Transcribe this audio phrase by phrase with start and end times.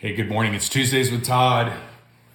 [0.00, 0.54] Hey, good morning.
[0.54, 1.72] It's Tuesdays with Todd,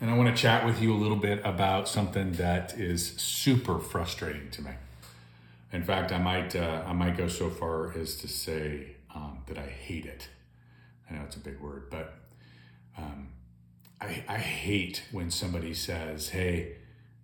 [0.01, 3.79] and I want to chat with you a little bit about something that is super
[3.79, 4.71] frustrating to me.
[5.71, 9.57] In fact, I might uh, I might go so far as to say um, that
[9.57, 10.27] I hate it.
[11.09, 12.15] I know it's a big word, but
[12.97, 13.29] um,
[14.01, 16.75] I, I hate when somebody says, "Hey,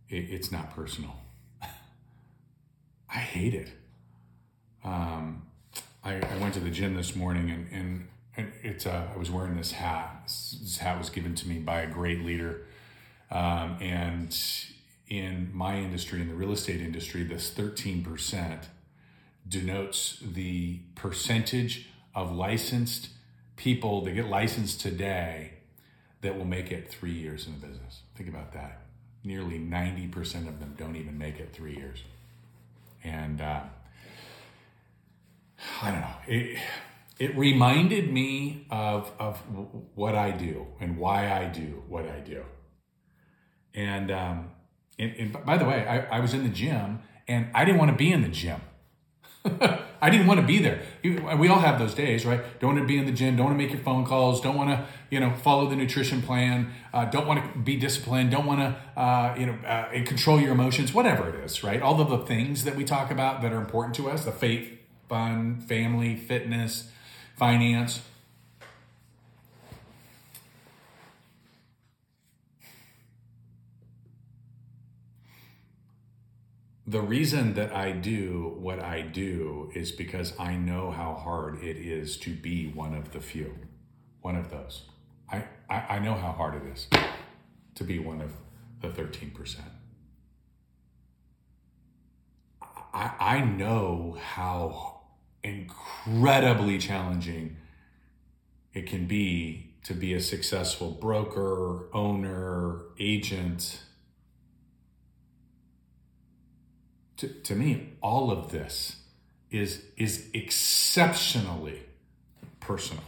[0.07, 1.17] it, it's not personal."
[3.13, 3.71] I hate it.
[4.85, 5.47] Um,
[6.01, 8.07] I, I went to the gym this morning and, and
[8.63, 10.23] it's uh, I was wearing this hat.
[10.25, 12.65] This hat was given to me by a great leader,
[13.31, 14.35] um, and
[15.07, 18.69] in my industry, in the real estate industry, this thirteen percent
[19.47, 23.09] denotes the percentage of licensed
[23.55, 25.53] people that get licensed today
[26.21, 28.01] that will make it three years in the business.
[28.15, 28.81] Think about that.
[29.23, 32.03] Nearly ninety percent of them don't even make it three years,
[33.03, 33.61] and uh,
[35.81, 36.15] I don't know.
[36.27, 36.59] It,
[37.19, 39.37] it reminded me of, of
[39.93, 42.43] what I do and why I do what I do.
[43.73, 44.51] And, um,
[44.97, 47.91] and, and by the way, I, I was in the gym and I didn't want
[47.91, 48.61] to be in the gym.
[50.01, 50.81] I didn't want to be there.
[51.03, 52.41] We all have those days, right?
[52.59, 53.35] Don't want to be in the gym.
[53.35, 54.39] Don't want to make your phone calls.
[54.39, 56.71] Don't want to, you know, follow the nutrition plan.
[56.93, 58.31] Uh, don't want to be disciplined.
[58.31, 60.93] Don't want to, uh, you know, uh, control your emotions.
[60.93, 61.81] Whatever it is, right?
[61.81, 64.71] All of the things that we talk about that are important to us: the faith,
[65.09, 66.91] fun, family, fitness,
[67.39, 68.01] finance.
[76.85, 81.77] The reason that I do what I do is because I know how hard it
[81.77, 83.55] is to be one of the few,
[84.21, 84.89] one of those.
[85.31, 86.87] I, I, I know how hard it is
[87.75, 88.33] to be one of
[88.81, 89.59] the 13%.
[92.93, 94.98] I, I know how
[95.43, 97.57] incredibly challenging
[98.73, 103.81] it can be to be a successful broker, owner, agent.
[107.17, 108.97] To, to me, all of this
[109.49, 111.81] is, is exceptionally
[112.59, 113.03] personal.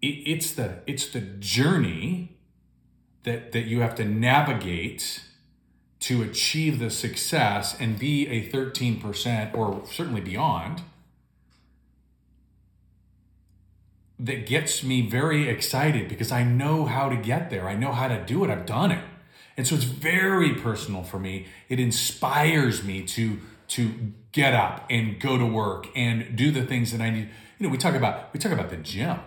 [0.00, 2.36] It, it's, the, it's the journey
[3.24, 5.24] that, that you have to navigate
[6.00, 10.82] to achieve the success and be a 13% or certainly beyond
[14.18, 17.68] that gets me very excited because I know how to get there.
[17.68, 18.50] I know how to do it.
[18.50, 19.02] I've done it.
[19.56, 21.46] And so it's very personal for me.
[21.68, 23.38] It inspires me to
[23.68, 27.28] to get up and go to work and do the things that I need.
[27.58, 29.20] You know, we talk about we talk about the gym.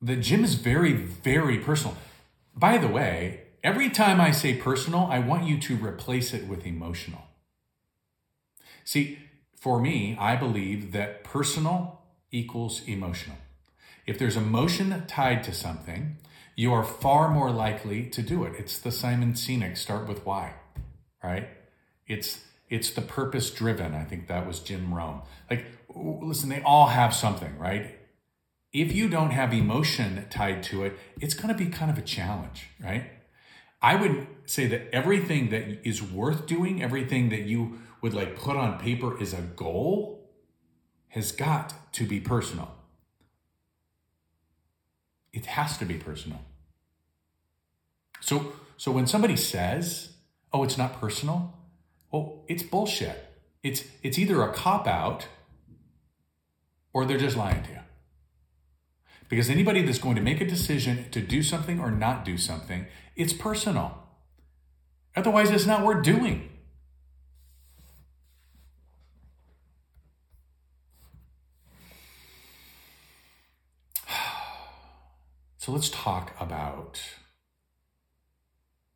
[0.00, 1.96] The gym is very very personal.
[2.54, 6.64] By the way, Every time I say personal, I want you to replace it with
[6.64, 7.22] emotional.
[8.84, 9.18] See,
[9.56, 13.36] for me, I believe that personal equals emotional.
[14.06, 16.16] If there's emotion tied to something,
[16.54, 18.54] you are far more likely to do it.
[18.58, 20.54] It's the Simon Sinek start with why,
[21.22, 21.48] right?
[22.06, 22.40] It's
[22.70, 23.94] it's the purpose driven.
[23.94, 25.22] I think that was Jim Rohn.
[25.50, 27.98] Like, listen, they all have something, right?
[28.72, 32.02] If you don't have emotion tied to it, it's going to be kind of a
[32.02, 33.10] challenge, right?
[33.80, 38.56] I would say that everything that is worth doing, everything that you would like put
[38.56, 40.30] on paper is a goal,
[41.08, 42.74] has got to be personal.
[45.32, 46.40] It has to be personal.
[48.20, 50.14] So, so when somebody says,
[50.52, 51.54] "Oh, it's not personal,"
[52.10, 53.24] well, it's bullshit.
[53.62, 55.28] It's it's either a cop out
[56.92, 57.78] or they're just lying to you.
[59.28, 62.86] Because anybody that's going to make a decision to do something or not do something,
[63.18, 63.98] it's personal.
[65.16, 66.48] Otherwise, it's not worth doing.
[75.60, 76.98] So let's talk about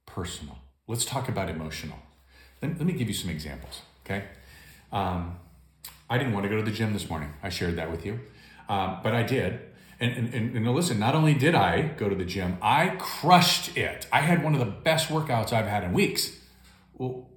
[0.06, 0.56] personal.
[0.87, 1.99] Let's talk about emotional.
[2.62, 4.25] Let, let me give you some examples, okay?
[4.91, 5.37] Um,
[6.09, 7.31] I didn't want to go to the gym this morning.
[7.43, 8.21] I shared that with you.
[8.71, 9.60] Um, but I did
[10.00, 14.06] and, and, and, listen, not only did I go to the gym, I crushed it.
[14.12, 16.39] I had one of the best workouts I've had in weeks.
[16.94, 17.28] Well,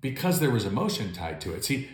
[0.00, 1.64] because there was emotion tied to it.
[1.64, 1.88] See,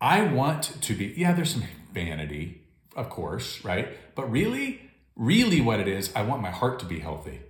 [0.00, 2.62] I want to be, yeah, there's some vanity,
[2.96, 3.88] of course, right?
[4.16, 7.40] But really, really what it is, I want my heart to be healthy.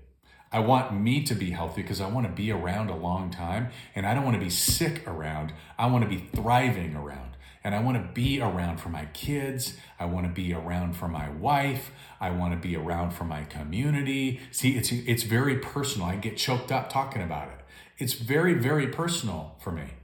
[0.53, 3.71] I want me to be healthy because I want to be around a long time
[3.95, 5.53] and I don't want to be sick around.
[5.79, 7.34] I want to be thriving around
[7.65, 9.77] and I want to be around for my kids.
[9.99, 11.91] I want to be around for my wife.
[12.21, 14.41] I want to be around for my community.
[14.53, 16.07] See, it's it's very personal.
[16.09, 17.61] I get choked up talking about it.
[17.99, 19.95] It's very very personal for me.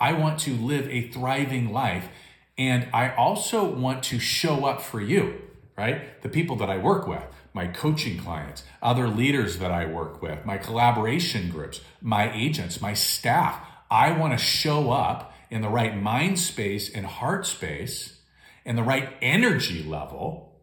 [0.00, 2.08] I want to live a thriving life
[2.56, 5.40] And I also want to show up for you,
[5.76, 6.22] right?
[6.22, 10.46] The people that I work with, my coaching clients, other leaders that I work with,
[10.46, 13.60] my collaboration groups, my agents, my staff.
[13.90, 18.18] I want to show up in the right mind space and heart space
[18.64, 20.58] and the right energy level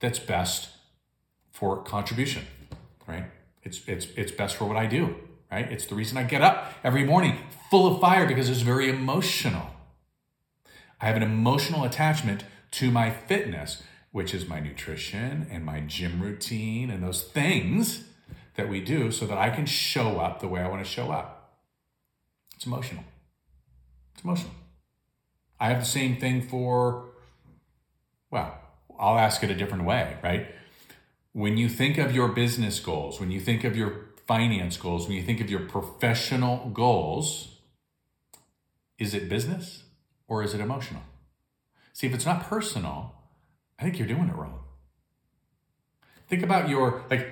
[0.00, 0.70] that's best
[1.52, 2.46] for contribution,
[3.06, 3.26] right?
[3.62, 5.16] It's, it's, it's best for what I do,
[5.52, 5.70] right?
[5.70, 7.36] It's the reason I get up every morning
[7.70, 9.66] full of fire because it's very emotional.
[10.98, 13.82] I have an emotional attachment to my fitness,
[14.12, 18.04] which is my nutrition and my gym routine and those things
[18.54, 21.10] that we do so that I can show up the way I want to show
[21.10, 21.58] up.
[22.56, 23.04] It's emotional.
[24.18, 24.50] It's emotional.
[25.60, 27.10] I have the same thing for,
[28.32, 28.52] well,
[28.98, 30.48] I'll ask it a different way, right?
[31.32, 35.16] When you think of your business goals, when you think of your finance goals, when
[35.16, 37.58] you think of your professional goals,
[38.98, 39.84] is it business
[40.26, 41.02] or is it emotional?
[41.92, 43.14] See, if it's not personal,
[43.78, 44.64] I think you're doing it wrong.
[46.26, 47.28] Think about your, like,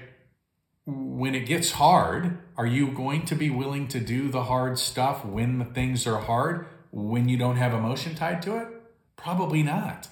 [0.86, 5.24] when it gets hard, are you going to be willing to do the hard stuff
[5.24, 6.68] when the things are hard,
[7.04, 8.68] when you don't have emotion tied to it?
[9.16, 10.08] Probably not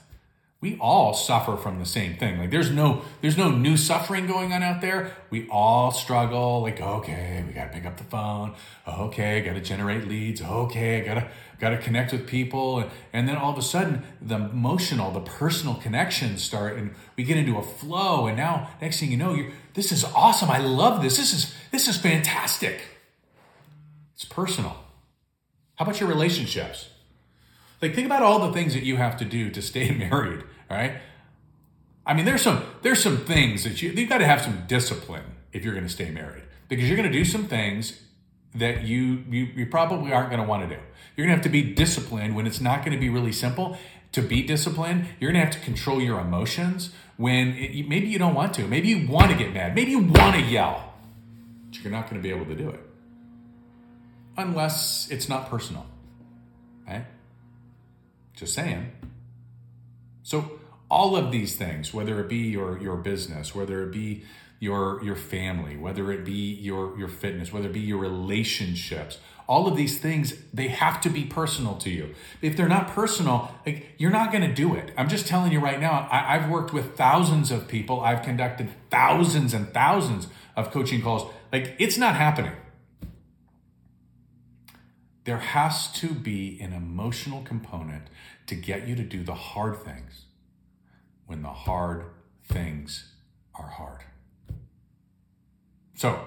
[0.65, 2.39] we all suffer from the same thing.
[2.39, 5.15] Like there's no there's no new suffering going on out there.
[5.29, 6.63] We all struggle.
[6.63, 8.55] Like okay, we got to pick up the phone.
[8.89, 10.41] Okay, got to generate leads.
[10.41, 11.29] Okay, got to
[11.61, 15.21] got to connect with people, and, and then all of a sudden the emotional, the
[15.21, 18.27] personal connections start, and we get into a flow.
[18.27, 20.51] And now next thing you know, you this is awesome.
[20.51, 21.19] I love this.
[21.19, 22.81] This is this is fantastic.
[24.15, 24.79] It's personal.
[25.77, 26.91] How about your relationships?
[27.83, 30.95] Like think about all the things that you have to do to stay married, right?
[32.07, 35.25] I mean, there's some there's some things that you you've got to have some discipline
[35.53, 38.01] if you're going to stay married because you're going to do some things
[38.55, 40.81] that you you, you probably aren't going to want to do.
[41.17, 43.79] You're going to have to be disciplined when it's not going to be really simple.
[44.13, 48.19] To be disciplined, you're going to have to control your emotions when it, maybe you
[48.19, 48.69] don't want to.
[48.69, 49.75] Maybe you want to get mad.
[49.75, 50.95] Maybe you want to yell,
[51.67, 52.81] but you're not going to be able to do it
[54.37, 55.87] unless it's not personal,
[56.87, 57.07] right?
[58.35, 58.91] Just saying.
[60.23, 60.59] So
[60.91, 64.25] all of these things, whether it be your your business, whether it be
[64.61, 69.67] your your family, whether it be your your fitness, whether it be your relationships, all
[69.67, 72.15] of these things they have to be personal to you.
[72.41, 74.93] If they're not personal, like you're not going to do it.
[74.97, 76.09] I'm just telling you right now.
[76.11, 78.01] I, I've worked with thousands of people.
[78.01, 81.31] I've conducted thousands and thousands of coaching calls.
[81.53, 82.53] Like it's not happening
[85.25, 88.05] there has to be an emotional component
[88.47, 90.27] to get you to do the hard things
[91.27, 92.05] when the hard
[92.47, 93.13] things
[93.55, 94.03] are hard.
[95.95, 96.21] So,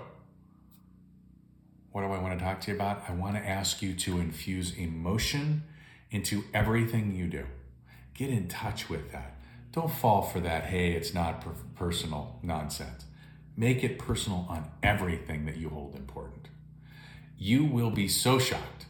[1.92, 3.04] what do I want to talk to you about?
[3.08, 5.64] I want to ask you to infuse emotion
[6.10, 7.46] into everything you do.
[8.14, 9.36] Get in touch with that.
[9.72, 13.06] Don't fall for that, hey, it's not per- personal nonsense.
[13.56, 16.37] Make it personal on everything that you hold important.
[17.38, 18.86] You will be so shocked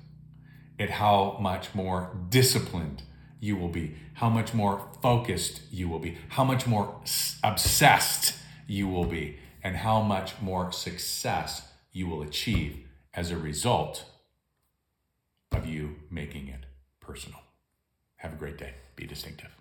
[0.80, 3.04] at how much more disciplined
[3.40, 7.02] you will be, how much more focused you will be, how much more
[7.44, 8.36] obsessed
[8.68, 14.06] you will be, and how much more success you will achieve as a result
[15.52, 16.66] of you making it
[17.00, 17.40] personal.
[18.18, 18.74] Have a great day.
[18.96, 19.57] Be distinctive.